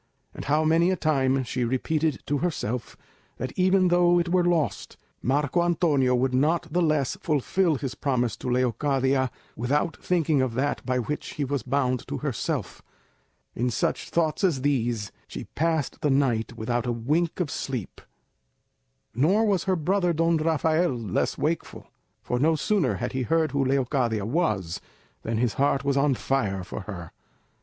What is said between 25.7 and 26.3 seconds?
was on